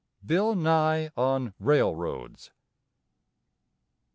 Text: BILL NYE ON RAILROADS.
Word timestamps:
BILL 0.25 0.55
NYE 0.55 1.11
ON 1.15 1.53
RAILROADS. 1.59 2.49